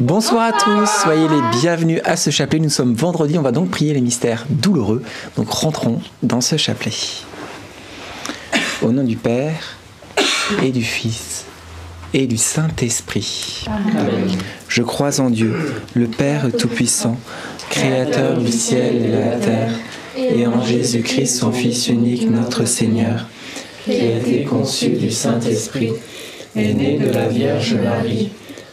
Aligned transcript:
Bonsoir 0.00 0.44
à 0.44 0.52
tous, 0.52 0.88
soyez 1.02 1.28
les 1.28 1.60
bienvenus 1.60 2.00
à 2.04 2.16
ce 2.16 2.30
chapelet. 2.30 2.58
Nous 2.58 2.70
sommes 2.70 2.94
vendredi, 2.94 3.36
on 3.36 3.42
va 3.42 3.52
donc 3.52 3.68
prier 3.68 3.92
les 3.92 4.00
mystères 4.00 4.46
douloureux. 4.48 5.02
Donc 5.36 5.50
rentrons 5.50 6.00
dans 6.22 6.40
ce 6.40 6.56
chapelet. 6.56 6.94
Au 8.80 8.92
nom 8.92 9.04
du 9.04 9.16
Père 9.16 9.76
et 10.62 10.70
du 10.70 10.82
Fils 10.82 11.44
et 12.14 12.26
du 12.26 12.38
Saint-Esprit. 12.38 13.66
Je 14.68 14.82
crois 14.82 15.20
en 15.20 15.28
Dieu, 15.28 15.54
le 15.92 16.06
Père 16.06 16.46
Tout-Puissant, 16.58 17.18
Créateur 17.68 18.38
du 18.38 18.50
ciel 18.50 19.04
et 19.04 19.08
de 19.08 19.12
la 19.12 19.36
terre, 19.36 19.72
et 20.16 20.46
en 20.46 20.64
Jésus-Christ, 20.64 21.36
son 21.36 21.52
Fils 21.52 21.88
unique, 21.88 22.30
notre 22.30 22.64
Seigneur, 22.64 23.26
qui 23.84 24.00
a 24.00 24.16
été 24.16 24.44
conçu 24.44 24.88
du 24.88 25.10
Saint-Esprit, 25.10 25.92
est 26.56 26.72
né 26.72 26.96
de 26.96 27.10
la 27.10 27.28
Vierge 27.28 27.74
Marie, 27.74 28.30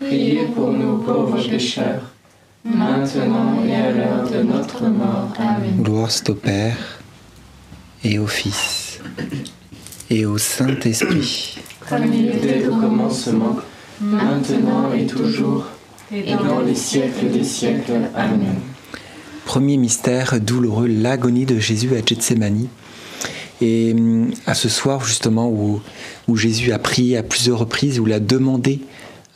priez 0.00 0.46
pour 0.54 0.72
nous 0.72 0.98
pauvres 0.98 1.42
pécheurs, 1.48 2.02
maintenant 2.64 3.62
et 3.66 3.74
à 3.74 3.92
l'heure 3.92 4.30
de 4.30 4.42
notre 4.42 4.84
mort. 4.86 5.32
Amen. 5.38 5.82
Gloire 5.82 6.10
au 6.28 6.34
Père 6.34 6.76
et 8.02 8.18
au 8.18 8.26
Fils 8.26 9.00
et 10.08 10.24
au 10.24 10.38
Saint-Esprit. 10.38 11.58
Comme 11.88 12.12
il 12.12 12.30
était 12.30 12.66
au 12.66 12.76
commencement, 12.76 13.56
maintenant 14.00 14.92
et 14.92 15.06
toujours, 15.06 15.66
et 16.12 16.34
dans 16.34 16.60
les 16.60 16.74
siècles 16.74 17.30
des 17.30 17.44
siècles. 17.44 18.00
Amen. 18.14 18.54
Premier 19.44 19.76
mystère 19.76 20.40
douloureux, 20.40 20.86
l'agonie 20.86 21.44
de 21.44 21.58
Jésus 21.58 21.94
à 21.94 22.04
Gethsemane. 22.04 22.66
Et 23.60 23.92
hum, 23.92 24.30
à 24.46 24.54
ce 24.54 24.70
soir 24.70 25.04
justement 25.04 25.50
où, 25.50 25.82
où 26.28 26.36
Jésus 26.36 26.72
a 26.72 26.78
prié 26.78 27.18
à 27.18 27.22
plusieurs 27.22 27.58
reprises, 27.58 28.00
où 28.00 28.06
il 28.06 28.12
a 28.14 28.20
demandé 28.20 28.80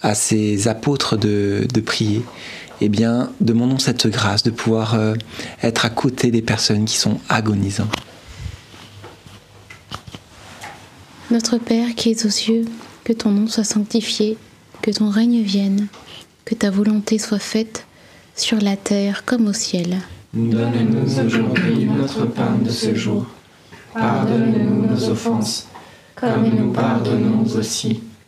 à 0.04 0.14
ses 0.14 0.68
apôtres 0.68 1.16
de, 1.16 1.66
de 1.72 1.80
prier, 1.80 2.22
eh 2.82 2.90
bien, 2.90 3.30
demandons 3.40 3.78
cette 3.78 4.06
grâce 4.06 4.42
de 4.42 4.50
pouvoir 4.50 4.94
euh, 4.94 5.14
être 5.62 5.86
à 5.86 5.88
côté 5.88 6.30
des 6.30 6.42
personnes 6.42 6.84
qui 6.84 6.98
sont 6.98 7.18
agonisantes. 7.30 7.88
Notre 11.30 11.56
Père 11.56 11.94
qui 11.96 12.10
es 12.10 12.26
aux 12.26 12.30
cieux, 12.30 12.66
que 13.02 13.14
ton 13.14 13.30
nom 13.30 13.48
soit 13.48 13.64
sanctifié, 13.64 14.36
que 14.82 14.90
ton 14.90 15.08
règne 15.08 15.40
vienne, 15.40 15.86
que 16.44 16.54
ta 16.54 16.70
volonté 16.70 17.18
soit 17.18 17.38
faite 17.38 17.86
sur 18.36 18.60
la 18.60 18.76
terre 18.76 19.24
comme 19.24 19.48
au 19.48 19.54
ciel. 19.54 19.96
Donne-nous 20.34 21.18
aujourd'hui 21.24 21.86
notre 21.86 22.26
pain 22.26 22.58
de 22.62 22.70
ce 22.70 22.94
jour. 22.94 23.24
Pardonne-nous 23.94 24.86
nos 24.86 25.08
offenses, 25.08 25.66
comme 26.14 26.50
nous 26.54 26.72
pardonnons 26.72 27.46
aussi 27.56 28.02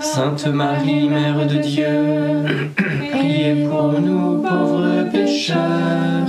Sainte 0.00 0.46
Marie, 0.46 1.08
Mère 1.08 1.46
de 1.46 1.56
Dieu, 1.56 2.74
priez 3.10 3.66
pour 3.68 3.92
nous 4.00 4.38
pauvres 4.38 5.04
pécheurs, 5.12 6.26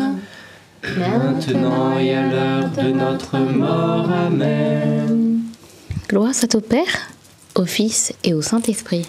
maintenant 0.98 1.98
et 1.98 2.14
à 2.14 2.28
l'heure 2.30 2.70
de 2.70 2.92
notre 2.92 3.40
mort. 3.40 4.10
Amen. 4.28 5.40
Gloire 6.10 6.36
soit 6.36 6.54
au 6.56 6.60
Père, 6.60 7.12
au 7.56 7.64
Fils 7.66 8.14
et 8.26 8.34
au 8.34 8.42
Saint-Esprit. 8.42 9.08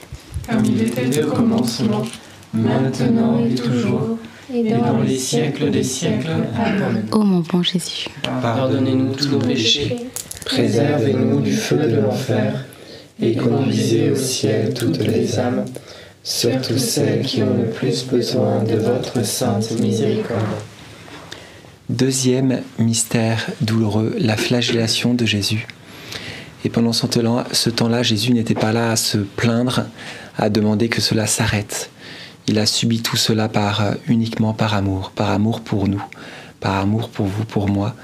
Comme 0.48 0.64
il 0.64 0.82
était 0.82 1.24
au 1.24 1.32
commencement, 1.32 2.02
maintenant 2.54 3.40
et 3.44 3.56
toujours, 3.56 4.18
et 4.54 4.62
dans 4.62 5.00
les 5.00 5.18
siècles 5.18 5.70
des 5.72 5.82
siècles. 5.82 6.30
Amen. 6.56 7.04
Ô 7.10 7.18
mon 7.22 7.40
bon 7.40 7.64
Jésus, 7.64 8.08
Pardonnez-nous 8.40 9.14
tous 9.14 9.28
nos 9.28 9.38
péchés, 9.38 9.96
préservez-nous 10.44 11.40
du 11.40 11.52
feu 11.52 11.76
de 11.76 11.96
l'enfer, 12.00 12.64
et 13.20 13.34
conduisez 13.34 14.10
au 14.10 14.16
ciel 14.16 14.72
toutes 14.74 14.98
les 14.98 15.38
âmes, 15.38 15.64
surtout 16.22 16.78
celles 16.78 17.22
qui 17.22 17.42
ont 17.42 17.56
le 17.56 17.70
plus 17.70 18.04
besoin 18.04 18.62
de 18.62 18.76
votre 18.76 19.24
sainte 19.24 19.70
miséricorde. 19.80 20.40
Deuxième 21.88 22.62
mystère 22.78 23.46
douloureux, 23.60 24.14
la 24.18 24.36
flagellation 24.36 25.14
de 25.14 25.26
Jésus. 25.26 25.66
Et 26.64 26.68
pendant 26.68 26.92
ce 26.92 27.70
temps-là, 27.70 28.02
Jésus 28.02 28.32
n'était 28.32 28.54
pas 28.54 28.72
là 28.72 28.92
à 28.92 28.96
se 28.96 29.18
plaindre, 29.18 29.86
à 30.38 30.48
demander 30.48 30.88
que 30.88 31.00
cela 31.00 31.26
s'arrête. 31.26 31.90
Il 32.48 32.58
a 32.58 32.66
subi 32.66 33.02
tout 33.02 33.16
cela 33.16 33.48
par, 33.48 33.82
euh, 33.82 33.94
uniquement 34.08 34.52
par 34.52 34.74
amour, 34.74 35.12
par 35.14 35.30
amour 35.30 35.60
pour 35.60 35.86
nous, 35.86 36.02
par 36.60 36.76
amour 36.76 37.08
pour 37.08 37.26
vous, 37.26 37.44
pour 37.44 37.68
moi. 37.68 37.94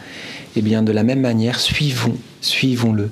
Et 0.57 0.63
bien 0.63 0.83
de 0.83 0.93
la 0.93 1.03
même 1.03 1.21
manière, 1.21 1.59
suivons, 1.59 2.17
suivons-le. 2.41 3.11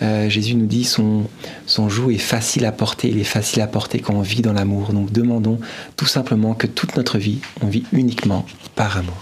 Euh, 0.00 0.28
Jésus 0.28 0.54
nous 0.54 0.66
dit 0.66 0.84
son, 0.84 1.24
son 1.66 1.88
joug 1.88 2.10
est 2.10 2.18
facile 2.18 2.64
à 2.66 2.72
porter, 2.72 3.08
il 3.08 3.18
est 3.18 3.24
facile 3.24 3.62
à 3.62 3.66
porter 3.66 3.98
quand 3.98 4.14
on 4.14 4.22
vit 4.22 4.42
dans 4.42 4.52
l'amour. 4.52 4.92
Donc 4.92 5.12
demandons 5.12 5.58
tout 5.96 6.06
simplement 6.06 6.54
que 6.54 6.66
toute 6.66 6.96
notre 6.96 7.18
vie, 7.18 7.38
on 7.62 7.66
vit 7.66 7.84
uniquement 7.92 8.46
par 8.74 8.96
amour. 8.96 9.16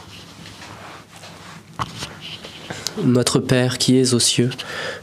Notre 3.05 3.41
Père 3.41 3.79
qui 3.79 3.99
es 3.99 4.15
aux 4.15 4.21
cieux, 4.21 4.51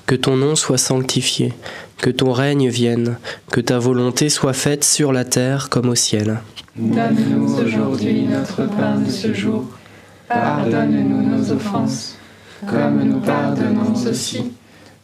que 0.05 0.15
ton 0.15 0.35
nom 0.35 0.55
soit 0.55 0.79
sanctifié, 0.79 1.53
que 1.97 2.09
ton 2.09 2.31
règne 2.31 2.69
vienne, 2.69 3.17
que 3.51 3.61
ta 3.61 3.77
volonté 3.77 4.29
soit 4.29 4.53
faite 4.53 4.83
sur 4.83 5.11
la 5.11 5.25
terre 5.25 5.69
comme 5.69 5.89
au 5.89 5.95
ciel. 5.95 6.39
Donne-nous 6.75 7.59
aujourd'hui 7.59 8.23
notre 8.23 8.67
pain 8.67 8.97
de 8.97 9.11
ce 9.11 9.33
jour. 9.33 9.65
Pardonne-nous 10.27 11.37
nos 11.37 11.51
offenses, 11.51 12.15
comme 12.67 13.03
nous 13.03 13.19
pardonnons 13.19 13.93
aussi 14.09 14.51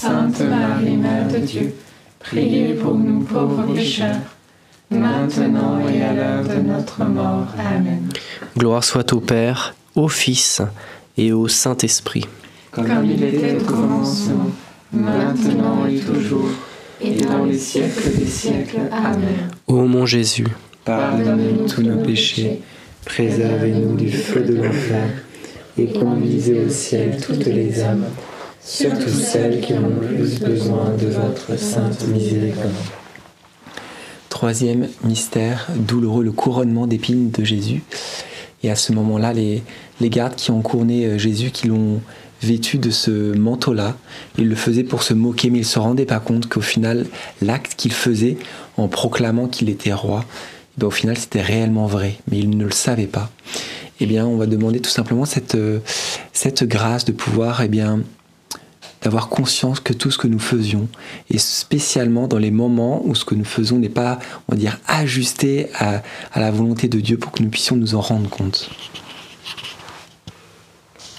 Sainte 0.00 0.40
Marie, 0.40 0.96
Mère 0.96 1.28
de 1.28 1.36
Dieu, 1.38 1.74
priez 2.20 2.72
pour 2.72 2.94
nous 2.94 3.20
pauvres 3.20 3.74
pécheurs, 3.74 4.16
maintenant 4.90 5.78
et 5.86 6.02
à 6.02 6.14
l'heure 6.14 6.42
de 6.42 6.66
notre 6.66 7.04
mort. 7.04 7.48
Amen. 7.58 8.08
Gloire 8.56 8.82
soit 8.82 9.12
au 9.12 9.20
Père, 9.20 9.74
au 9.94 10.08
Fils 10.08 10.62
et 11.18 11.32
au 11.34 11.48
Saint-Esprit. 11.48 12.26
Comme 12.70 13.04
il 13.04 13.22
était 13.22 13.58
au 13.60 13.64
commencement, 13.64 14.50
maintenant 14.90 15.84
et 15.86 15.98
toujours, 15.98 16.48
et 17.02 17.20
dans 17.20 17.44
les 17.44 17.58
siècles 17.58 18.16
des 18.18 18.26
siècles. 18.26 18.80
Amen. 18.90 19.50
Ô 19.66 19.84
mon 19.84 20.06
Jésus, 20.06 20.46
Pardonne-nous 20.86 21.68
tous 21.68 21.82
nos 21.82 22.02
péchés, 22.02 22.62
préservez-nous 23.04 23.96
du 23.96 24.10
feu 24.10 24.40
de 24.40 24.54
l'enfer, 24.54 25.10
et 25.76 25.92
conduisez 25.92 26.58
au 26.66 26.70
ciel 26.70 27.18
toutes 27.20 27.44
les 27.44 27.82
âmes, 27.82 28.06
surtout 28.62 29.08
celles 29.08 29.60
qui 29.60 29.72
ont 29.74 29.88
le 29.88 30.06
plus 30.06 30.40
besoin 30.40 30.90
de 31.00 31.06
votre 31.06 31.58
sainte 31.58 32.06
miséricorde. 32.08 32.70
Troisième 34.28 34.88
mystère 35.04 35.68
douloureux, 35.74 36.24
le 36.24 36.32
couronnement 36.32 36.86
d'épines 36.86 37.30
de 37.30 37.44
Jésus. 37.44 37.82
Et 38.62 38.70
à 38.70 38.76
ce 38.76 38.92
moment-là, 38.92 39.32
les, 39.32 39.62
les 40.00 40.10
gardes 40.10 40.34
qui 40.34 40.50
ont 40.50 40.62
couronné 40.62 41.06
euh, 41.06 41.18
Jésus, 41.18 41.50
qui 41.50 41.66
l'ont 41.66 42.00
vêtu 42.42 42.78
de 42.78 42.90
ce 42.90 43.36
manteau-là, 43.36 43.96
ils 44.38 44.48
le 44.48 44.54
faisaient 44.54 44.84
pour 44.84 45.02
se 45.02 45.14
moquer, 45.14 45.50
mais 45.50 45.58
ils 45.58 45.62
ne 45.62 45.66
se 45.66 45.78
rendaient 45.78 46.06
pas 46.06 46.20
compte 46.20 46.48
qu'au 46.48 46.60
final, 46.60 47.06
l'acte 47.42 47.74
qu'il 47.76 47.92
faisait 47.92 48.36
en 48.76 48.88
proclamant 48.88 49.46
qu'il 49.46 49.68
était 49.68 49.92
roi, 49.92 50.24
ben, 50.78 50.86
au 50.86 50.90
final, 50.90 51.18
c'était 51.18 51.42
réellement 51.42 51.86
vrai, 51.86 52.16
mais 52.30 52.38
ils 52.38 52.50
ne 52.50 52.64
le 52.64 52.70
savaient 52.70 53.06
pas. 53.06 53.30
Eh 54.00 54.06
bien, 54.06 54.26
on 54.26 54.36
va 54.36 54.46
demander 54.46 54.80
tout 54.80 54.90
simplement 54.90 55.26
cette, 55.26 55.54
euh, 55.54 55.80
cette 56.32 56.64
grâce 56.64 57.04
de 57.04 57.12
pouvoir, 57.12 57.60
eh 57.62 57.68
bien, 57.68 58.00
d'avoir 59.02 59.28
conscience 59.28 59.80
que 59.80 59.92
tout 59.92 60.10
ce 60.10 60.18
que 60.18 60.26
nous 60.28 60.38
faisions, 60.38 60.88
et 61.30 61.38
spécialement 61.38 62.28
dans 62.28 62.38
les 62.38 62.50
moments 62.50 63.02
où 63.04 63.14
ce 63.14 63.24
que 63.24 63.34
nous 63.34 63.44
faisons 63.44 63.78
n'est 63.78 63.88
pas, 63.88 64.18
on 64.48 64.52
va 64.52 64.58
dire, 64.58 64.78
ajusté 64.86 65.68
à, 65.74 66.02
à 66.32 66.40
la 66.40 66.50
volonté 66.50 66.88
de 66.88 67.00
Dieu 67.00 67.16
pour 67.16 67.32
que 67.32 67.42
nous 67.42 67.50
puissions 67.50 67.76
nous 67.76 67.94
en 67.94 68.00
rendre 68.00 68.28
compte. 68.28 68.70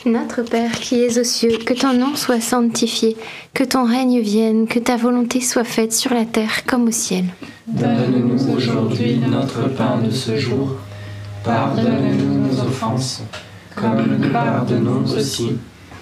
Notre 0.05 0.41
Père 0.41 0.71
qui 0.71 0.95
es 0.95 1.19
aux 1.19 1.23
cieux, 1.23 1.59
que 1.63 1.75
ton 1.75 1.93
nom 1.93 2.15
soit 2.15 2.41
sanctifié, 2.41 3.15
que 3.53 3.63
ton 3.63 3.85
règne 3.85 4.19
vienne, 4.19 4.67
que 4.67 4.79
ta 4.79 4.97
volonté 4.97 5.41
soit 5.41 5.63
faite 5.63 5.93
sur 5.93 6.13
la 6.13 6.25
terre 6.25 6.65
comme 6.65 6.87
au 6.87 6.91
ciel. 6.91 7.25
Donne-nous 7.67 8.51
aujourd'hui 8.55 9.17
notre 9.17 9.69
pain 9.69 9.99
de 10.03 10.09
ce 10.09 10.37
jour. 10.37 10.75
Pardonne-nous 11.43 12.47
nos 12.47 12.61
offenses, 12.61 13.21
comme 13.75 14.17
nous 14.19 14.29
pardonnons 14.29 15.03
aussi 15.05 15.57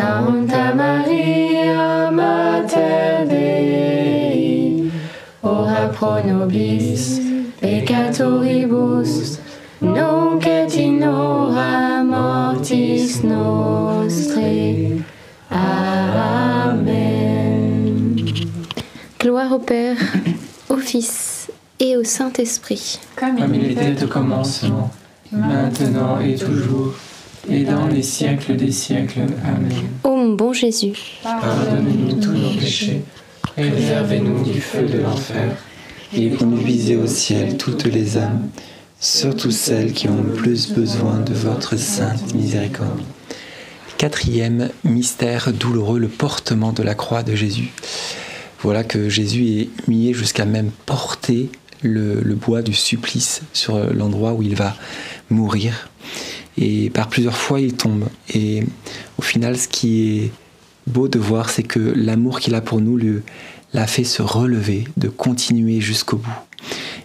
Santa 0.00 0.74
Maria, 0.74 2.10
Mater 2.10 3.26
Dei, 3.28 4.90
ora 5.42 5.88
pro 5.88 6.22
nobis 6.24 7.20
peccatoribus, 7.60 9.38
nunc 9.82 10.46
et 10.46 10.74
in 10.78 11.02
hora 11.02 12.02
mortis 12.02 13.22
nostre. 13.22 15.04
Amen. 15.50 16.96
Gloire 19.18 19.52
au 19.52 19.58
Père, 19.58 19.98
au 20.70 20.78
Fils 20.78 21.50
et 21.78 21.98
au 21.98 22.04
Saint-Esprit. 22.04 22.98
Comme 23.16 23.36
il 23.52 23.72
était 23.72 24.02
au 24.02 24.08
commencement, 24.08 24.90
maintenant 25.30 26.18
et 26.20 26.36
toujours, 26.36 26.94
et 27.48 27.64
dans 27.64 27.86
les 27.86 28.02
siècles 28.02 28.56
des 28.56 28.72
siècles. 28.72 29.20
Amen. 29.44 29.72
Ô 30.04 30.16
mon 30.16 30.34
bon 30.34 30.52
Jésus, 30.52 30.92
Pardonnez-nous 31.22 32.20
tous 32.20 32.32
nos 32.32 32.50
péchés, 32.50 33.02
réservez-nous 33.56 34.44
du 34.44 34.60
feu 34.60 34.82
de 34.82 34.98
l'enfer, 34.98 35.56
Et 36.16 36.30
conduisez 36.30 36.96
au 36.96 37.06
ciel 37.06 37.56
toutes 37.56 37.84
les 37.84 38.18
âmes, 38.18 38.48
surtout 38.98 39.50
celles 39.50 39.92
qui 39.92 40.08
ont 40.08 40.22
le 40.22 40.32
plus 40.32 40.72
besoin 40.72 41.20
de 41.20 41.32
votre 41.32 41.76
sainte 41.76 42.34
miséricorde. 42.34 43.00
Quatrième 43.96 44.70
mystère 44.82 45.52
douloureux, 45.52 45.98
le 45.98 46.08
portement 46.08 46.72
de 46.72 46.82
la 46.82 46.94
croix 46.94 47.22
de 47.22 47.34
Jésus. 47.34 47.70
Voilà 48.62 48.82
que 48.82 49.08
Jésus 49.08 49.46
est 49.60 49.68
humilié 49.86 50.12
jusqu'à 50.14 50.44
même 50.44 50.70
porter 50.84 51.48
le, 51.82 52.20
le 52.20 52.34
bois 52.34 52.62
du 52.62 52.74
supplice 52.74 53.42
sur 53.52 53.78
l'endroit 53.94 54.32
où 54.32 54.42
il 54.42 54.54
va 54.54 54.74
mourir. 55.30 55.90
Et 56.58 56.90
par 56.90 57.08
plusieurs 57.08 57.36
fois, 57.36 57.60
il 57.60 57.74
tombe. 57.74 58.08
Et 58.34 58.64
au 59.18 59.22
final, 59.22 59.56
ce 59.56 59.68
qui 59.68 60.18
est 60.18 60.32
beau 60.86 61.08
de 61.08 61.18
voir, 61.18 61.50
c'est 61.50 61.62
que 61.62 61.78
l'amour 61.78 62.40
qu'il 62.40 62.54
a 62.54 62.60
pour 62.60 62.80
nous 62.80 62.96
lui, 62.96 63.20
l'a 63.72 63.86
fait 63.86 64.04
se 64.04 64.22
relever, 64.22 64.84
de 64.96 65.08
continuer 65.08 65.80
jusqu'au 65.80 66.16
bout. 66.16 66.30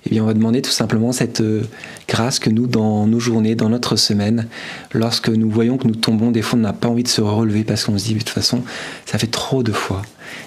Eh 0.05 0.09
bien, 0.09 0.23
on 0.23 0.25
va 0.25 0.33
demander 0.33 0.61
tout 0.61 0.71
simplement 0.71 1.11
cette 1.11 1.41
euh, 1.41 1.63
grâce 2.07 2.39
que 2.39 2.49
nous, 2.49 2.67
dans 2.67 3.07
nos 3.07 3.19
journées, 3.19 3.55
dans 3.55 3.69
notre 3.69 3.95
semaine, 3.95 4.47
lorsque 4.93 5.29
nous 5.29 5.49
voyons 5.49 5.77
que 5.77 5.87
nous 5.87 5.95
tombons, 5.95 6.31
des 6.31 6.41
fois 6.41 6.59
on 6.59 6.61
n'a 6.61 6.73
pas 6.73 6.87
envie 6.87 7.03
de 7.03 7.07
se 7.07 7.21
relever 7.21 7.63
parce 7.63 7.85
qu'on 7.85 7.97
se 7.97 8.05
dit, 8.05 8.13
de 8.13 8.19
toute 8.19 8.29
façon, 8.29 8.63
ça 9.05 9.17
fait 9.17 9.27
trop 9.27 9.63
de 9.63 9.71
fois. 9.71 10.01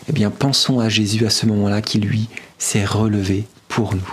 Eh 0.09 0.13
bien, 0.13 0.31
pensons 0.31 0.79
à 0.79 0.89
Jésus 0.89 1.27
à 1.27 1.31
ce 1.31 1.47
moment-là 1.47 1.83
qui, 1.83 1.99
lui, 1.99 2.29
s'est 2.59 2.85
relevé 2.85 3.45
pour 3.69 3.95
nous. 3.95 4.13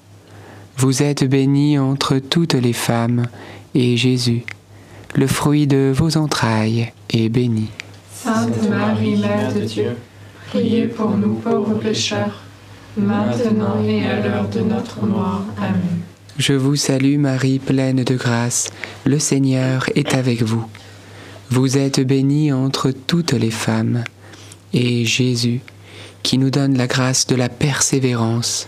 Vous 0.77 1.03
êtes 1.03 1.23
bénie 1.23 1.77
entre 1.77 2.17
toutes 2.17 2.53
les 2.53 2.73
femmes, 2.73 3.25
et 3.75 3.97
Jésus, 3.97 4.43
le 5.15 5.27
fruit 5.27 5.67
de 5.67 5.91
vos 5.95 6.17
entrailles, 6.17 6.91
est 7.09 7.29
béni. 7.29 7.69
Sainte 8.13 8.69
Marie, 8.69 9.17
Mère 9.17 9.53
de 9.53 9.61
Dieu, 9.61 9.97
priez 10.49 10.87
pour 10.87 11.11
nous 11.11 11.35
pauvres 11.35 11.75
pécheurs, 11.75 12.41
maintenant 12.97 13.83
et 13.83 14.05
à 14.05 14.19
l'heure 14.19 14.47
de 14.49 14.61
notre 14.61 15.05
mort. 15.05 15.43
Amen. 15.57 16.01
Je 16.37 16.53
vous 16.53 16.75
salue 16.75 17.17
Marie, 17.17 17.59
pleine 17.59 18.03
de 18.03 18.15
grâce. 18.15 18.71
Le 19.05 19.19
Seigneur 19.19 19.85
est 19.95 20.13
avec 20.13 20.41
vous. 20.41 20.65
Vous 21.49 21.77
êtes 21.77 21.99
bénie 21.99 22.53
entre 22.53 22.91
toutes 22.91 23.33
les 23.33 23.51
femmes, 23.51 24.03
et 24.73 25.05
Jésus, 25.05 25.61
qui 26.23 26.37
nous 26.37 26.49
donne 26.49 26.77
la 26.77 26.87
grâce 26.87 27.27
de 27.27 27.35
la 27.35 27.49
persévérance, 27.49 28.67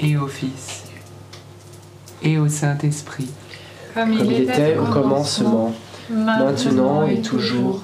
Et 0.00 0.16
au 0.16 0.26
Fils 0.26 0.84
et 2.22 2.38
au 2.38 2.48
Saint-Esprit. 2.48 3.28
Comme 3.94 4.16
Comme 4.16 4.26
il 4.26 4.42
était 4.42 4.76
au 4.76 4.84
commencement, 4.84 5.74
maintenant 6.10 7.06
et 7.06 7.20
toujours, 7.20 7.82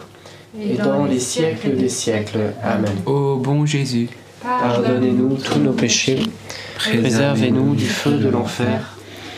et 0.59 0.77
dans 0.77 1.05
les 1.05 1.21
siècles 1.21 1.77
des 1.77 1.89
siècles. 1.89 2.53
Amen. 2.63 2.93
Ô 3.07 3.37
bon 3.37 3.65
Jésus, 3.65 4.09
Pardonnez-nous 4.43 5.37
tous 5.37 5.61
nos 5.61 5.73
péchés, 5.73 6.21
préservez-nous 6.77 7.75
du 7.75 7.87
feu 7.87 8.19
de 8.19 8.29
l'enfer, 8.29 8.97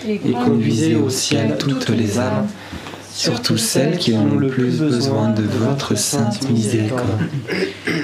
et 0.09 0.33
conduisez 0.33 0.97
au 0.97 1.11
ciel 1.11 1.57
toutes 1.59 1.91
les 1.91 2.19
âmes, 2.19 2.47
surtout 3.13 3.59
celles 3.59 3.99
qui 3.99 4.15
ont 4.15 4.37
le 4.37 4.49
plus 4.49 4.79
besoin 4.79 5.29
de 5.31 5.43
votre 5.43 5.95
sainte 5.95 6.49
miséricorde. 6.49 7.29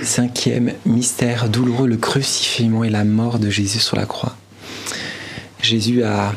Cinquième 0.03 0.73
mystère 0.85 1.49
douloureux, 1.49 1.89
le 1.89 1.97
crucifixion 1.97 2.85
et 2.85 2.91
la 2.91 3.05
mort 3.05 3.39
de 3.39 3.49
Jésus 3.49 3.81
sur 3.81 3.97
la 3.97 4.05
croix. 4.05 4.37
Jésus 5.63 6.03
a, 6.03 6.33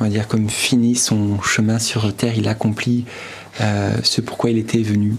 on 0.00 0.04
va 0.04 0.10
dire, 0.10 0.28
comme 0.28 0.48
fini 0.48 0.94
son 0.94 1.40
chemin 1.40 1.78
sur 1.78 2.14
terre, 2.14 2.34
il 2.36 2.48
accomplit 2.48 3.04
euh, 3.60 3.92
ce 4.02 4.20
pourquoi 4.20 4.50
il 4.50 4.58
était 4.58 4.82
venu, 4.82 5.16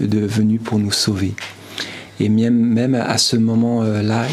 de, 0.00 0.20
venu 0.20 0.58
pour 0.58 0.78
nous 0.78 0.92
sauver. 0.92 1.34
Et 2.20 2.28
même, 2.28 2.54
même 2.54 2.94
à 2.94 3.18
ce 3.18 3.36
moment-là, 3.36 4.26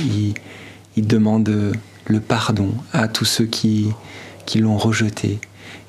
il, 0.96 1.08
demande 1.08 1.74
le 2.08 2.20
pardon 2.20 2.72
à 2.92 3.08
tous 3.08 3.26
ceux 3.26 3.46
qui, 3.46 3.88
qui 4.46 4.60
l'ont 4.60 4.78
rejeté. 4.78 5.40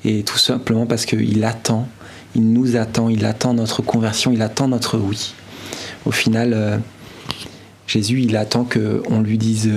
Et 0.03 0.23
tout 0.23 0.37
simplement 0.37 0.85
parce 0.85 1.05
qu'il 1.05 1.43
attend, 1.43 1.87
il 2.35 2.51
nous 2.51 2.75
attend, 2.75 3.09
il 3.09 3.25
attend 3.25 3.53
notre 3.53 3.81
conversion, 3.81 4.31
il 4.31 4.41
attend 4.41 4.67
notre 4.67 4.97
oui. 4.97 5.33
Au 6.05 6.11
final, 6.11 6.53
euh, 6.53 6.77
Jésus, 7.87 8.21
il 8.21 8.35
attend 8.35 8.65
qu'on 8.65 9.21
lui 9.21 9.37
dise 9.37 9.71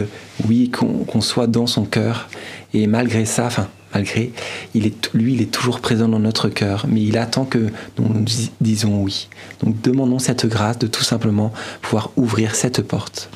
oui, 0.46 0.70
qu'on 0.70 1.20
soit 1.20 1.46
dans 1.46 1.66
son 1.66 1.84
cœur. 1.84 2.28
Et 2.74 2.86
malgré 2.86 3.24
ça, 3.24 3.46
enfin, 3.46 3.68
malgré, 3.94 4.32
il 4.74 4.86
est, 4.86 5.10
lui, 5.14 5.34
il 5.34 5.42
est 5.42 5.50
toujours 5.50 5.80
présent 5.80 6.08
dans 6.08 6.18
notre 6.18 6.48
cœur, 6.48 6.86
mais 6.88 7.02
il 7.02 7.16
attend 7.16 7.44
que 7.44 7.68
nous 7.98 8.08
nous 8.08 8.20
dis- 8.20 8.50
disons 8.60 9.02
oui. 9.02 9.28
Donc 9.62 9.80
demandons 9.80 10.18
cette 10.18 10.46
grâce 10.46 10.78
de 10.78 10.86
tout 10.86 11.04
simplement 11.04 11.52
pouvoir 11.80 12.10
ouvrir 12.16 12.54
cette 12.54 12.82
porte. 12.82 13.30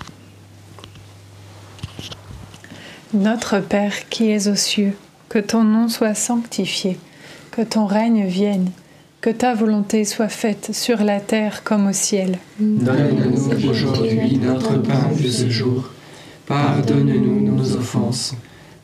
Notre 3.15 3.61
Père 3.61 4.09
qui 4.09 4.31
es 4.31 4.49
aux 4.49 4.57
cieux, 4.57 4.95
que 5.29 5.39
ton 5.39 5.65
nom 5.65 5.89
soit 5.89 6.15
sanctifié, 6.15 6.99
que 7.51 7.63
ton 7.63 7.87
règne 7.87 8.27
vienne, 8.27 8.71
que 9.21 9.31
ta 9.31 9.55
volonté 9.55 10.05
soit 10.05 10.29
faite 10.29 10.71
sur 10.73 11.03
la 11.03 11.21
terre 11.21 11.63
comme 11.63 11.87
au 11.87 11.93
ciel. 11.93 12.39
donne-nous 12.59 13.69
aujourd'hui 13.71 14.39
notre 14.39 14.77
pain 14.83 15.11
de 15.19 15.29
ce 15.29 15.49
jour. 15.49 15.91
Pardonne-nous 16.47 17.41
nos 17.41 17.77
offenses, 17.77 18.35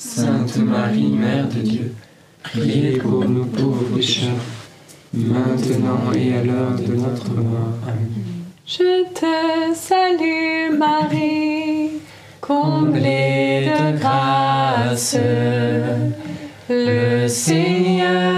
Sainte 0.00 0.58
Marie, 0.58 1.08
Mère 1.10 1.48
de 1.48 1.60
Dieu, 1.60 1.92
priez 2.44 2.98
pour 2.98 3.28
nous 3.28 3.46
pauvres 3.46 3.96
pécheurs, 3.96 4.30
maintenant 5.12 6.12
et 6.14 6.36
à 6.36 6.44
l'heure 6.44 6.76
de 6.78 6.94
notre 6.94 7.34
mort. 7.34 7.74
Amen. 7.82 8.24
Je 8.64 9.04
te 9.12 9.74
salue 9.74 10.78
Marie, 10.78 12.00
comblée 12.40 13.66
de 13.66 13.98
grâce. 13.98 15.16
Le 16.70 17.26
Seigneur 17.26 18.37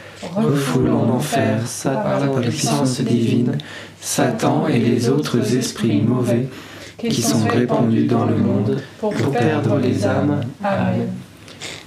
refoule 0.35 0.89
en 0.89 1.09
enfer, 1.09 1.61
par 1.83 2.19
la 2.19 2.41
puissance 2.41 3.01
divine, 3.01 3.57
Satan 3.99 4.67
et 4.67 4.79
les 4.79 5.09
autres 5.09 5.55
esprits 5.55 6.01
mauvais 6.01 6.47
qui 6.97 7.21
sont 7.21 7.47
répandus 7.47 8.05
dans 8.05 8.25
le 8.25 8.37
monde 8.37 8.81
pour 8.99 9.13
perdre 9.31 9.79
les 9.79 10.05
âmes. 10.05 10.41
Amen. 10.63 11.07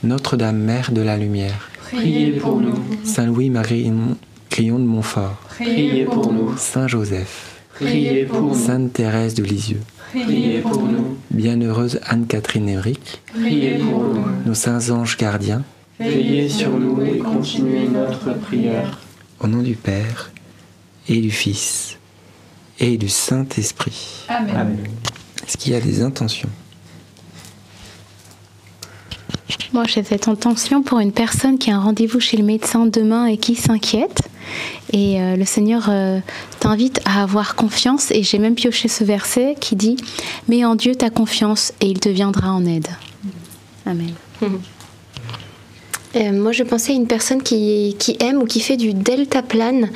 Notre-Dame, 0.02 0.58
Mère 0.58 0.90
de 0.92 1.02
la 1.02 1.16
Lumière, 1.16 1.70
Priez 1.90 2.32
pour 2.32 2.60
nous. 2.60 2.74
Saint 3.04 3.26
Louis-Marie 3.26 3.92
Crillon 4.50 4.78
de 4.78 4.84
Montfort, 4.84 5.36
Priez 5.48 6.04
pour 6.04 6.32
nous. 6.32 6.56
Saint 6.56 6.88
Joseph, 6.88 7.60
Priez 7.74 8.24
pour 8.24 8.40
nous. 8.40 8.54
Sainte 8.54 8.92
Thérèse 8.92 9.34
de 9.34 9.42
Lisieux, 9.42 9.80
Priez 10.10 10.60
pour 10.60 10.82
nous. 10.82 11.16
Bienheureuse 11.30 12.00
Anne-Catherine 12.06 12.68
Emmerich, 12.68 13.20
Priez 13.32 13.78
pour 13.78 14.04
nous. 14.04 14.24
nos 14.46 14.54
saints 14.54 14.90
anges 14.90 15.16
gardiens, 15.16 15.62
Veillez 16.00 16.48
sur 16.48 16.70
nous 16.70 17.00
et 17.02 17.18
continuez 17.18 17.88
notre 17.88 18.34
prière. 18.40 18.98
au 19.40 19.46
nom 19.46 19.62
du 19.62 19.74
Père 19.74 20.32
et 21.08 21.20
du 21.20 21.30
Fils 21.30 21.98
et 22.80 22.96
du 22.96 23.08
Saint-Esprit. 23.08 24.24
Amen. 24.28 24.78
Est-ce 25.46 25.56
qu'il 25.56 25.72
y 25.72 25.76
a 25.76 25.80
des 25.80 26.02
intentions? 26.02 26.48
Moi, 29.72 29.84
j'ai 29.84 30.04
cette 30.04 30.28
intention 30.28 30.82
pour 30.82 31.00
une 31.00 31.12
personne 31.12 31.58
qui 31.58 31.70
a 31.70 31.76
un 31.76 31.80
rendez-vous 31.80 32.20
chez 32.20 32.36
le 32.36 32.44
médecin 32.44 32.86
demain 32.86 33.26
et 33.26 33.36
qui 33.36 33.56
s'inquiète. 33.56 34.22
Et 34.92 35.20
euh, 35.20 35.36
le 35.36 35.44
Seigneur 35.44 35.86
euh, 35.88 36.20
t'invite 36.60 37.00
à 37.04 37.22
avoir 37.22 37.56
confiance. 37.56 38.10
Et 38.12 38.22
j'ai 38.22 38.38
même 38.38 38.54
pioché 38.54 38.86
ce 38.88 39.02
verset 39.02 39.56
qui 39.60 39.74
dit 39.74 39.96
Mets 40.48 40.64
en 40.64 40.76
Dieu 40.76 40.94
ta 40.94 41.10
confiance 41.10 41.72
et 41.80 41.86
il 41.86 41.98
te 41.98 42.08
viendra 42.08 42.52
en 42.52 42.64
aide. 42.64 42.88
Amen. 43.84 44.12
Euh, 46.16 46.32
moi, 46.32 46.52
je 46.52 46.62
pensais 46.62 46.92
à 46.92 46.94
une 46.94 47.06
personne 47.06 47.42
qui, 47.42 47.96
aime 48.20 48.42
ou 48.42 48.46
qui 48.46 48.60
fait 48.60 48.76
du 48.76 48.94
deltaplane. 48.94 49.90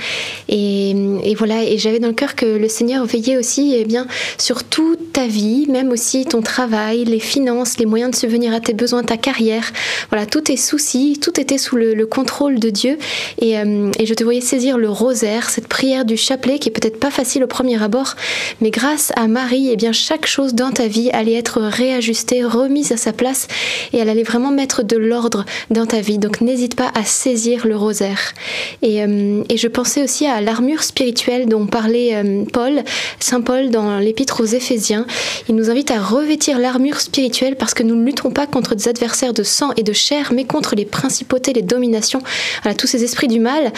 Et, 0.48 0.90
et 1.22 1.34
voilà, 1.34 1.62
et 1.62 1.78
j'avais 1.78 2.00
dans 2.00 2.08
le 2.08 2.14
cœur 2.14 2.34
que 2.34 2.46
le 2.46 2.68
Seigneur 2.68 3.04
veillait 3.04 3.36
aussi 3.36 3.74
eh 3.76 3.84
bien, 3.84 4.06
sur 4.38 4.64
toute 4.64 5.12
ta 5.12 5.26
vie, 5.26 5.66
même 5.68 5.90
aussi 5.90 6.24
ton 6.24 6.42
travail, 6.42 7.04
les 7.04 7.20
finances, 7.20 7.78
les 7.78 7.86
moyens 7.86 8.10
de 8.10 8.16
subvenir 8.16 8.52
à 8.52 8.60
tes 8.60 8.74
besoins, 8.74 9.02
ta 9.02 9.16
carrière. 9.16 9.72
Voilà, 10.10 10.26
tous 10.26 10.42
tes 10.42 10.56
soucis, 10.56 11.18
tout 11.20 11.38
était 11.40 11.58
sous 11.58 11.76
le, 11.76 11.94
le 11.94 12.06
contrôle 12.06 12.58
de 12.58 12.70
Dieu. 12.70 12.98
Et, 13.40 13.58
euh, 13.58 13.90
et 13.98 14.06
je 14.06 14.14
te 14.14 14.24
voyais 14.24 14.40
saisir 14.40 14.78
le 14.78 14.90
rosaire, 14.90 15.50
cette 15.50 15.68
prière 15.68 16.04
du 16.04 16.16
chapelet 16.16 16.58
qui 16.58 16.68
est 16.68 16.72
peut-être 16.72 16.98
pas 16.98 17.10
facile 17.10 17.44
au 17.44 17.46
premier 17.46 17.80
abord, 17.82 18.14
mais 18.60 18.70
grâce 18.70 19.12
à 19.16 19.28
Marie, 19.28 19.70
eh 19.70 19.76
bien, 19.76 19.92
chaque 19.92 20.26
chose 20.26 20.54
dans 20.54 20.70
ta 20.70 20.88
vie 20.88 21.10
allait 21.10 21.34
être 21.34 21.60
réajustée, 21.60 22.44
remise 22.44 22.92
à 22.92 22.96
sa 22.96 23.12
place, 23.12 23.48
et 23.92 23.98
elle 23.98 24.08
allait 24.08 24.22
vraiment 24.22 24.50
mettre 24.50 24.82
de 24.82 24.96
l'ordre 24.96 25.44
dans 25.70 25.86
ta 25.86 26.00
vie. 26.00 26.07
Donc 26.16 26.40
n'hésite 26.40 26.74
pas 26.74 26.90
à 26.94 27.04
saisir 27.04 27.66
le 27.66 27.76
rosaire. 27.76 28.32
Et, 28.80 29.02
euh, 29.02 29.42
et 29.50 29.58
je 29.58 29.68
pensais 29.68 30.02
aussi 30.02 30.26
à 30.26 30.40
l'armure 30.40 30.82
spirituelle 30.82 31.46
dont 31.46 31.66
parlait 31.66 32.14
euh, 32.14 32.44
Paul, 32.50 32.82
Saint 33.20 33.42
Paul 33.42 33.70
dans 33.70 33.98
l'épître 33.98 34.42
aux 34.42 34.46
Éphésiens. 34.46 35.06
Il 35.48 35.56
nous 35.56 35.70
invite 35.70 35.90
à 35.90 36.00
revêtir 36.00 36.58
l'armure 36.58 37.00
spirituelle 37.00 37.56
parce 37.56 37.74
que 37.74 37.82
nous 37.82 37.94
ne 37.94 38.04
luttons 38.04 38.30
pas 38.30 38.46
contre 38.46 38.74
des 38.74 38.88
adversaires 38.88 39.34
de 39.34 39.42
sang 39.42 39.70
et 39.76 39.82
de 39.82 39.92
chair, 39.92 40.32
mais 40.32 40.44
contre 40.44 40.74
les 40.74 40.86
principautés, 40.86 41.52
les 41.52 41.62
dominations, 41.62 42.22
tous 42.78 42.86
ces 42.86 43.04
esprits 43.04 43.28
du 43.28 43.40
mal. 43.40 43.72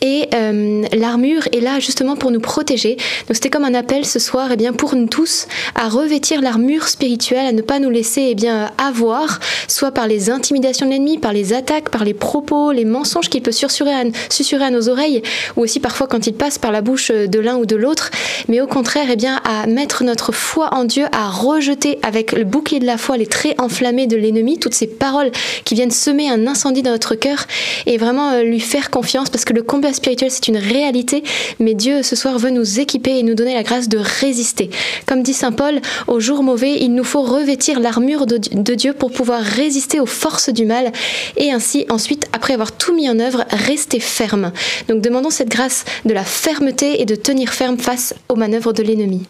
Et 0.00 0.28
euh, 0.34 0.82
l'armure 0.92 1.42
est 1.52 1.60
là 1.60 1.78
justement 1.78 2.16
pour 2.16 2.30
nous 2.30 2.40
protéger. 2.40 2.96
Donc 3.28 3.34
c'était 3.34 3.50
comme 3.50 3.64
un 3.64 3.74
appel 3.74 4.04
ce 4.04 4.18
soir, 4.18 4.48
eh 4.52 4.56
bien 4.56 4.72
pour 4.72 4.94
nous 4.94 5.06
tous, 5.06 5.46
à 5.74 5.88
revêtir 5.88 6.40
l'armure 6.40 6.88
spirituelle, 6.88 7.46
à 7.46 7.52
ne 7.52 7.62
pas 7.62 7.78
nous 7.78 7.90
laisser 7.90 8.28
eh 8.30 8.34
bien 8.34 8.70
avoir, 8.78 9.40
soit 9.68 9.92
par 9.92 10.06
les 10.06 10.30
intimidations 10.30 10.86
de 10.86 10.92
l'ennemi, 10.92 11.18
par 11.18 11.32
les 11.32 11.52
attaques, 11.52 11.75
par 11.84 12.04
les 12.04 12.14
propos, 12.14 12.72
les 12.72 12.84
mensonges 12.84 13.28
qu'il 13.28 13.42
peut 13.42 13.52
susurrer 13.52 13.92
à, 13.92 14.66
à 14.66 14.70
nos 14.70 14.88
oreilles, 14.88 15.22
ou 15.56 15.62
aussi 15.62 15.80
parfois 15.80 16.06
quand 16.06 16.26
il 16.26 16.34
passe 16.34 16.58
par 16.58 16.72
la 16.72 16.80
bouche 16.80 17.10
de 17.10 17.38
l'un 17.38 17.56
ou 17.56 17.66
de 17.66 17.76
l'autre, 17.76 18.10
mais 18.48 18.60
au 18.60 18.66
contraire, 18.66 19.06
eh 19.10 19.16
bien, 19.16 19.40
à 19.44 19.66
mettre 19.66 20.04
notre 20.04 20.32
foi 20.32 20.70
en 20.72 20.84
Dieu, 20.84 21.06
à 21.12 21.28
rejeter 21.28 21.98
avec 22.02 22.32
le 22.32 22.44
bouclier 22.44 22.80
de 22.80 22.86
la 22.86 22.98
foi 22.98 23.16
les 23.16 23.26
traits 23.26 23.60
enflammés 23.60 24.06
de 24.06 24.16
l'ennemi, 24.16 24.58
toutes 24.58 24.74
ces 24.74 24.86
paroles 24.86 25.30
qui 25.64 25.74
viennent 25.74 25.90
semer 25.90 26.28
un 26.28 26.46
incendie 26.46 26.82
dans 26.82 26.90
notre 26.90 27.14
cœur, 27.14 27.46
et 27.86 27.98
vraiment 27.98 28.30
euh, 28.30 28.42
lui 28.42 28.60
faire 28.60 28.90
confiance, 28.90 29.30
parce 29.30 29.44
que 29.44 29.52
le 29.52 29.62
combat 29.62 29.92
spirituel, 29.92 30.30
c'est 30.30 30.48
une 30.48 30.56
réalité, 30.56 31.22
mais 31.60 31.74
Dieu, 31.74 32.02
ce 32.02 32.16
soir, 32.16 32.38
veut 32.38 32.50
nous 32.50 32.80
équiper 32.80 33.18
et 33.18 33.22
nous 33.22 33.34
donner 33.34 33.54
la 33.54 33.62
grâce 33.62 33.88
de 33.88 33.98
résister. 33.98 34.70
Comme 35.06 35.22
dit 35.22 35.34
Saint 35.34 35.52
Paul, 35.52 35.80
au 36.06 36.20
jour 36.20 36.42
mauvais, 36.42 36.76
il 36.80 36.94
nous 36.94 37.04
faut 37.04 37.22
revêtir 37.22 37.80
l'armure 37.80 38.26
de, 38.26 38.38
de 38.38 38.74
Dieu 38.74 38.92
pour 38.92 39.12
pouvoir 39.12 39.40
résister 39.42 40.00
aux 40.00 40.06
forces 40.06 40.50
du 40.50 40.64
mal, 40.64 40.92
et 41.36 41.52
ainsi, 41.52 41.65
ensuite, 41.88 42.26
après 42.32 42.54
avoir 42.54 42.72
tout 42.72 42.94
mis 42.94 43.08
en 43.08 43.18
œuvre, 43.18 43.44
rester 43.50 44.00
ferme. 44.00 44.52
Donc 44.88 45.00
demandons 45.00 45.30
cette 45.30 45.48
grâce 45.48 45.84
de 46.04 46.12
la 46.12 46.24
fermeté 46.24 47.00
et 47.00 47.04
de 47.04 47.14
tenir 47.14 47.52
ferme 47.52 47.78
face 47.78 48.14
aux 48.28 48.36
manœuvres 48.36 48.72
de 48.72 48.82
l'ennemi. 48.82 49.26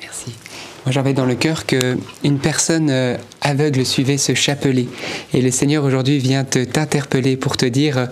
Merci. 0.00 0.32
Moi, 0.84 0.92
j'avais 0.92 1.12
dans 1.12 1.26
le 1.26 1.34
cœur 1.34 1.66
que 1.66 1.98
une 2.24 2.38
personne 2.38 2.88
euh, 2.90 3.16
aveugle 3.48 3.84
suivait 3.86 4.18
ce 4.18 4.34
chapelet. 4.34 4.86
Et 5.32 5.40
le 5.40 5.50
Seigneur 5.50 5.84
aujourd'hui 5.84 6.18
vient 6.18 6.44
te 6.44 6.62
t'interpeller 6.64 7.36
pour 7.36 7.56
te 7.56 7.66
dire 7.66 8.08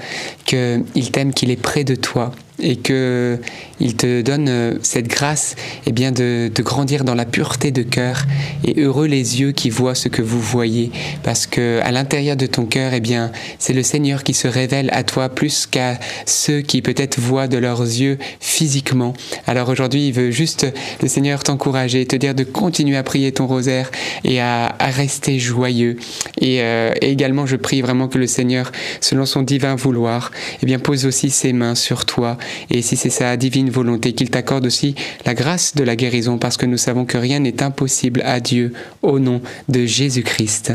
que 0.46 0.82
il 0.94 1.10
t'aime, 1.10 1.32
qu'il 1.32 1.50
est 1.50 1.60
près 1.60 1.84
de 1.84 1.94
toi 1.94 2.32
et 2.58 2.76
que 2.76 3.38
il 3.80 3.96
te 3.96 4.22
donne 4.22 4.48
euh, 4.48 4.74
cette 4.82 5.08
grâce 5.08 5.56
eh 5.86 5.92
bien 5.92 6.10
de, 6.10 6.50
grandir 6.60 7.04
dans 7.04 7.14
la 7.14 7.26
pureté 7.26 7.70
de 7.70 7.82
cœur 7.82 8.24
et 8.64 8.80
heureux 8.80 9.06
les 9.06 9.40
yeux 9.40 9.52
qui 9.52 9.68
voient 9.68 9.94
ce 9.94 10.08
que 10.08 10.22
vous 10.22 10.40
voyez 10.40 10.90
parce 11.22 11.46
que 11.46 11.80
à 11.82 11.92
l'intérieur 11.92 12.36
de 12.36 12.46
ton 12.46 12.64
cœur 12.64 12.94
eh 12.94 13.00
bien 13.00 13.30
c'est 13.58 13.74
le 13.74 13.82
Seigneur 13.82 14.22
qui 14.22 14.32
se 14.32 14.48
révèle 14.48 14.88
à 14.92 15.02
toi 15.02 15.28
plus 15.28 15.66
qu'à 15.66 15.98
ceux 16.24 16.62
qui 16.62 16.80
peut-être 16.80 17.20
voient 17.20 17.48
de 17.48 17.58
leurs 17.58 17.82
yeux 17.82 18.16
physiquement 18.40 19.12
alors 19.46 19.68
aujourd'hui 19.68 20.08
il 20.08 20.12
veut 20.12 20.30
juste 20.30 20.66
le 21.02 21.08
Seigneur 21.08 21.42
t'encourager 21.42 22.06
te 22.06 22.16
dire 22.16 22.34
de 22.34 22.44
continuer 22.44 22.96
à 22.96 23.02
prier 23.02 23.32
ton 23.32 23.46
rosaire 23.46 23.90
et 24.24 24.40
à 24.40 24.74
rester 24.80 25.25
joyeux 25.38 25.96
et, 26.40 26.62
euh, 26.62 26.92
et 27.00 27.10
également 27.10 27.46
je 27.46 27.56
prie 27.56 27.82
vraiment 27.82 28.08
que 28.08 28.18
le 28.18 28.26
Seigneur 28.26 28.72
selon 29.00 29.26
son 29.26 29.42
divin 29.42 29.74
vouloir 29.74 30.30
eh 30.62 30.66
bien 30.66 30.78
pose 30.78 31.06
aussi 31.06 31.30
ses 31.30 31.52
mains 31.52 31.74
sur 31.74 32.04
toi 32.06 32.38
et 32.70 32.82
si 32.82 32.96
c'est 32.96 33.10
sa 33.10 33.36
divine 33.36 33.70
volonté, 33.70 34.12
qu'il 34.12 34.30
t'accorde 34.30 34.66
aussi 34.66 34.94
la 35.24 35.34
grâce 35.34 35.74
de 35.74 35.84
la 35.84 35.96
guérison, 35.96 36.38
parce 36.38 36.56
que 36.56 36.66
nous 36.66 36.76
savons 36.76 37.04
que 37.04 37.18
rien 37.18 37.40
n'est 37.40 37.62
impossible 37.62 38.22
à 38.24 38.40
Dieu 38.40 38.72
au 39.02 39.18
nom 39.18 39.40
de 39.68 39.84
Jésus-Christ. 39.84 40.72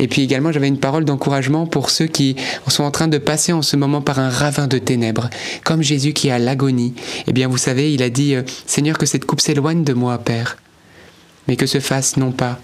Et 0.00 0.08
puis 0.08 0.22
également, 0.22 0.52
j'avais 0.52 0.68
une 0.68 0.78
parole 0.78 1.04
d'encouragement 1.04 1.66
pour 1.66 1.90
ceux 1.90 2.06
qui 2.06 2.36
sont 2.68 2.84
en 2.84 2.90
train 2.90 3.08
de 3.08 3.18
passer 3.18 3.52
en 3.52 3.62
ce 3.62 3.76
moment 3.76 4.02
par 4.02 4.18
un 4.18 4.28
ravin 4.28 4.66
de 4.66 4.78
ténèbres, 4.78 5.30
comme 5.64 5.82
Jésus 5.82 6.12
qui 6.12 6.30
a 6.30 6.38
l'agonie. 6.38 6.94
Eh 7.26 7.32
bien, 7.32 7.48
vous 7.48 7.58
savez, 7.58 7.92
il 7.92 8.02
a 8.02 8.10
dit, 8.10 8.34
euh, 8.34 8.42
Seigneur, 8.66 8.98
que 8.98 9.06
cette 9.06 9.24
coupe 9.24 9.40
s'éloigne 9.40 9.84
de 9.84 9.92
moi, 9.92 10.18
Père, 10.18 10.56
mais 11.48 11.56
que 11.56 11.66
se 11.66 11.80
fasse 11.80 12.16
non 12.16 12.32
pas 12.32 12.60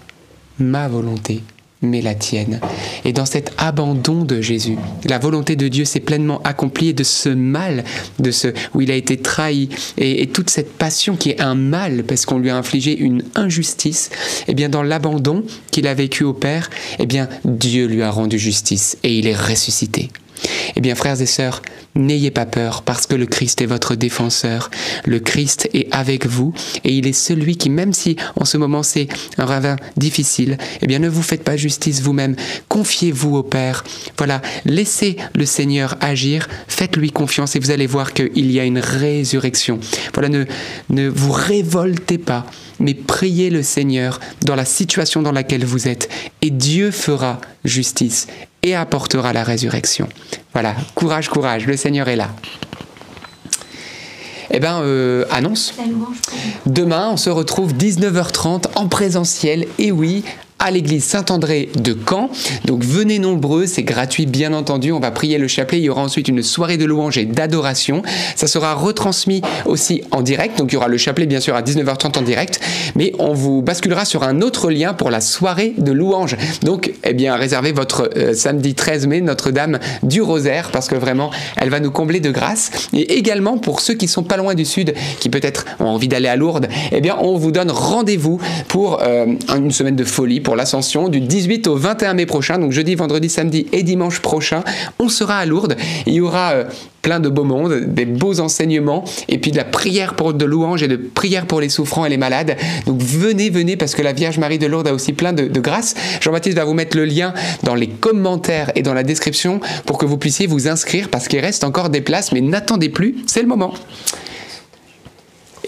ma 0.61 0.87
volonté, 0.87 1.41
mais 1.81 2.01
la 2.01 2.15
tienne. 2.15 2.59
Et 3.05 3.13
dans 3.13 3.25
cet 3.25 3.53
abandon 3.57 4.23
de 4.23 4.41
Jésus, 4.41 4.77
la 5.05 5.19
volonté 5.19 5.55
de 5.55 5.67
Dieu 5.67 5.85
s'est 5.85 5.99
pleinement 5.99 6.41
accomplie 6.43 6.89
et 6.89 6.93
de 6.93 7.03
ce 7.03 7.29
mal, 7.29 7.83
de 8.19 8.31
ce 8.31 8.49
où 8.73 8.81
il 8.81 8.91
a 8.91 8.95
été 8.95 9.17
trahi 9.17 9.69
et, 9.97 10.21
et 10.21 10.27
toute 10.27 10.49
cette 10.49 10.73
passion 10.73 11.15
qui 11.15 11.31
est 11.31 11.41
un 11.41 11.55
mal 11.55 12.03
parce 12.03 12.25
qu'on 12.25 12.39
lui 12.39 12.49
a 12.49 12.57
infligé 12.57 12.97
une 12.97 13.23
injustice, 13.35 14.09
eh 14.47 14.53
bien 14.53 14.69
dans 14.69 14.83
l'abandon 14.83 15.43
qu'il 15.71 15.87
a 15.87 15.93
vécu 15.93 16.23
au 16.23 16.33
Père, 16.33 16.69
eh 16.99 17.05
bien 17.05 17.27
Dieu 17.45 17.87
lui 17.87 18.03
a 18.03 18.11
rendu 18.11 18.37
justice 18.37 18.97
et 19.03 19.17
il 19.17 19.27
est 19.27 19.35
ressuscité. 19.35 20.09
Eh 20.75 20.81
bien, 20.81 20.95
frères 20.95 21.21
et 21.21 21.25
sœurs, 21.25 21.61
n'ayez 21.95 22.31
pas 22.31 22.45
peur 22.45 22.83
parce 22.83 23.07
que 23.07 23.15
le 23.15 23.25
Christ 23.25 23.61
est 23.61 23.65
votre 23.65 23.95
défenseur. 23.95 24.69
Le 25.05 25.19
Christ 25.19 25.69
est 25.73 25.87
avec 25.91 26.25
vous 26.25 26.53
et 26.83 26.93
il 26.93 27.07
est 27.07 27.13
celui 27.13 27.57
qui, 27.57 27.69
même 27.69 27.93
si 27.93 28.15
en 28.35 28.45
ce 28.45 28.57
moment 28.57 28.83
c'est 28.83 29.07
un 29.37 29.45
ravin 29.45 29.75
difficile, 29.97 30.57
eh 30.81 30.87
bien, 30.87 30.99
ne 30.99 31.09
vous 31.09 31.21
faites 31.21 31.43
pas 31.43 31.57
justice 31.57 32.01
vous-même. 32.01 32.35
Confiez-vous 32.69 33.35
au 33.35 33.43
Père. 33.43 33.83
Voilà, 34.17 34.41
laissez 34.65 35.17
le 35.33 35.45
Seigneur 35.45 35.97
agir, 36.01 36.47
faites-lui 36.67 37.11
confiance 37.11 37.55
et 37.55 37.59
vous 37.59 37.71
allez 37.71 37.87
voir 37.87 38.13
qu'il 38.13 38.51
y 38.51 38.59
a 38.59 38.63
une 38.63 38.79
résurrection. 38.79 39.79
Voilà, 40.13 40.29
ne, 40.29 40.45
ne 40.89 41.07
vous 41.07 41.31
révoltez 41.31 42.17
pas, 42.17 42.45
mais 42.79 42.93
priez 42.93 43.49
le 43.49 43.63
Seigneur 43.63 44.19
dans 44.45 44.55
la 44.55 44.65
situation 44.65 45.21
dans 45.21 45.31
laquelle 45.31 45.65
vous 45.65 45.87
êtes 45.87 46.09
et 46.41 46.49
Dieu 46.49 46.91
fera 46.91 47.39
justice 47.63 48.27
et 48.63 48.75
apportera 48.75 49.33
la 49.33 49.43
résurrection. 49.43 50.07
Voilà, 50.53 50.75
courage, 50.95 51.29
courage, 51.29 51.65
le 51.65 51.77
Seigneur 51.77 52.07
est 52.07 52.15
là. 52.15 52.29
Eh 54.53 54.59
bien, 54.59 54.81
euh, 54.81 55.23
annonce. 55.31 55.73
Demain, 56.65 57.09
on 57.11 57.17
se 57.17 57.29
retrouve 57.29 57.73
19h30 57.73 58.65
en 58.75 58.87
présentiel. 58.87 59.65
Et 59.79 59.91
oui, 59.91 60.25
à 60.61 60.69
l'église 60.69 61.03
Saint-André 61.03 61.69
de 61.75 61.97
Caen. 62.07 62.29
Donc 62.65 62.83
venez 62.83 63.17
nombreux, 63.17 63.65
c'est 63.65 63.81
gratuit 63.81 64.27
bien 64.27 64.53
entendu. 64.53 64.91
On 64.91 64.99
va 64.99 65.09
prier 65.09 65.39
le 65.39 65.47
chapelet. 65.47 65.79
Il 65.79 65.85
y 65.85 65.89
aura 65.89 66.03
ensuite 66.03 66.27
une 66.27 66.43
soirée 66.43 66.77
de 66.77 66.85
louange 66.85 67.17
et 67.17 67.25
d'adoration. 67.25 68.03
Ça 68.35 68.45
sera 68.45 68.75
retransmis 68.75 69.41
aussi 69.65 70.03
en 70.11 70.21
direct. 70.21 70.59
Donc 70.59 70.71
il 70.71 70.75
y 70.75 70.77
aura 70.77 70.87
le 70.87 70.97
chapelet 70.97 71.25
bien 71.25 71.39
sûr 71.39 71.55
à 71.55 71.63
19h30 71.63 72.19
en 72.19 72.21
direct, 72.21 72.59
mais 72.95 73.11
on 73.17 73.33
vous 73.33 73.63
basculera 73.63 74.05
sur 74.05 74.21
un 74.21 74.41
autre 74.41 74.69
lien 74.69 74.93
pour 74.93 75.09
la 75.09 75.19
soirée 75.19 75.73
de 75.77 75.91
louange. 75.91 76.37
Donc 76.63 76.91
eh 77.03 77.13
bien 77.13 77.35
réservez 77.35 77.71
votre 77.71 78.09
euh, 78.15 78.35
samedi 78.35 78.75
13 78.75 79.07
mai 79.07 79.21
Notre-Dame 79.21 79.79
du 80.03 80.21
Rosaire 80.21 80.69
parce 80.71 80.87
que 80.87 80.95
vraiment 80.95 81.31
elle 81.57 81.69
va 81.69 81.79
nous 81.79 81.91
combler 81.91 82.19
de 82.19 82.29
grâce. 82.29 82.69
Et 82.93 83.17
également 83.17 83.57
pour 83.57 83.79
ceux 83.79 83.95
qui 83.95 84.07
sont 84.07 84.23
pas 84.23 84.37
loin 84.37 84.53
du 84.53 84.65
sud, 84.65 84.93
qui 85.19 85.29
peut-être 85.29 85.65
ont 85.79 85.85
envie 85.85 86.07
d'aller 86.07 86.27
à 86.27 86.35
Lourdes, 86.35 86.67
eh 86.91 87.01
bien 87.01 87.17
on 87.19 87.35
vous 87.37 87.51
donne 87.51 87.71
rendez-vous 87.71 88.39
pour 88.67 89.01
euh, 89.01 89.25
une 89.55 89.71
semaine 89.71 89.95
de 89.95 90.03
folie 90.03 90.39
pour 90.39 90.50
l'ascension 90.55 91.09
du 91.09 91.19
18 91.19 91.67
au 91.67 91.75
21 91.75 92.13
mai 92.13 92.25
prochain. 92.25 92.57
Donc 92.57 92.71
jeudi, 92.71 92.95
vendredi, 92.95 93.29
samedi 93.29 93.67
et 93.71 93.83
dimanche 93.83 94.19
prochain, 94.19 94.63
on 94.99 95.09
sera 95.09 95.37
à 95.37 95.45
Lourdes. 95.45 95.75
Il 96.05 96.13
y 96.13 96.21
aura 96.21 96.51
euh, 96.51 96.63
plein 97.01 97.19
de 97.19 97.29
beaux 97.29 97.43
mondes, 97.43 97.93
des 97.93 98.05
beaux 98.05 98.39
enseignements, 98.39 99.03
et 99.27 99.37
puis 99.37 99.51
de 99.51 99.57
la 99.57 99.63
prière 99.63 100.15
pour 100.15 100.33
de 100.33 100.45
louanges 100.45 100.83
et 100.83 100.87
de 100.87 100.95
prière 100.95 101.45
pour 101.47 101.61
les 101.61 101.69
souffrants 101.69 102.05
et 102.05 102.09
les 102.09 102.17
malades. 102.17 102.57
Donc 102.85 103.01
venez, 103.01 103.49
venez, 103.49 103.75
parce 103.75 103.95
que 103.95 104.01
la 104.01 104.13
Vierge 104.13 104.37
Marie 104.37 104.59
de 104.59 104.67
Lourdes 104.67 104.87
a 104.87 104.93
aussi 104.93 105.13
plein 105.13 105.33
de, 105.33 105.47
de 105.47 105.59
grâces. 105.59 105.95
Jean-Baptiste 106.21 106.57
va 106.57 106.65
vous 106.65 106.73
mettre 106.73 106.97
le 106.97 107.05
lien 107.05 107.33
dans 107.63 107.75
les 107.75 107.87
commentaires 107.87 108.71
et 108.75 108.81
dans 108.81 108.93
la 108.93 109.03
description 109.03 109.59
pour 109.85 109.97
que 109.97 110.05
vous 110.05 110.17
puissiez 110.17 110.47
vous 110.47 110.67
inscrire, 110.67 111.09
parce 111.09 111.27
qu'il 111.27 111.39
reste 111.39 111.63
encore 111.63 111.89
des 111.89 112.01
places, 112.01 112.31
mais 112.31 112.41
n'attendez 112.41 112.89
plus, 112.89 113.15
c'est 113.25 113.41
le 113.41 113.47
moment. 113.47 113.73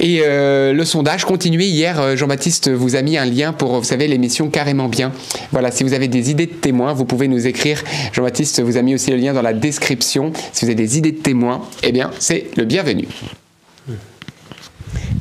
Et 0.04 0.22
euh, 0.22 0.74
le 0.74 0.84
sondage 0.84 1.24
continue. 1.24 1.64
Hier, 1.64 2.00
euh, 2.00 2.18
Jean-Baptiste 2.18 2.70
vous 2.70 2.98
a 2.98 3.02
mis 3.02 3.18
un 3.18 3.24
lien 3.24 3.54
pour, 3.54 3.80
vous 3.80 3.86
savez, 3.86 4.10
l'émission 4.10 4.50
Carrément 4.50 4.90
Bien. 4.90 5.14
Voilà, 5.54 5.72
si 5.72 5.86
vous 5.86 5.94
avez 5.94 6.10
des 6.10 6.30
idées 6.30 6.46
de 6.46 6.52
témoins, 6.52 6.92
vous 6.92 7.06
pouvez 7.06 7.30
nous 7.30 7.48
écrire. 7.48 7.82
Jean-Baptiste 8.12 8.62
vous 8.62 8.76
a 8.76 8.82
mis 8.82 8.94
aussi 8.94 9.12
le 9.12 9.18
lien 9.18 9.34
dans 9.34 9.42
la 9.42 9.54
description. 9.54 10.34
Si 10.52 10.66
vous 10.66 10.72
avez 10.72 10.76
des 10.76 10.98
idées 10.98 11.14
de 11.14 11.22
témoins, 11.22 11.62
eh 11.84 11.94
bien, 11.94 12.12
c'est 12.20 12.48
le 12.58 12.66
bienvenu. 12.66 13.08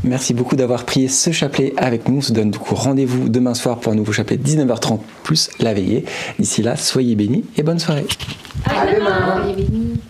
Merci 0.03 0.35
beaucoup 0.35 0.57
d'avoir 0.57 0.85
prié 0.85 1.07
ce 1.07 1.30
chapelet 1.30 1.74
avec 1.76 2.09
nous. 2.09 2.18
On 2.18 2.20
se 2.20 2.33
donne 2.33 2.51
du 2.51 2.59
coup 2.59 2.74
rendez-vous 2.74 3.28
demain 3.28 3.55
soir 3.55 3.78
pour 3.78 3.93
un 3.93 3.95
nouveau 3.95 4.11
chapelet 4.11 4.37
19h30 4.37 4.99
plus 5.22 5.49
la 5.61 5.74
veillée. 5.74 6.05
D'ici 6.41 6.61
là, 6.61 6.74
soyez 6.74 7.14
bénis 7.14 7.45
et 7.57 7.62
bonne 7.62 7.78
soirée. 7.78 8.07
À 8.64 8.85
demain. 8.93 9.43
Soyez 9.45 9.55
bénis. 9.55 10.01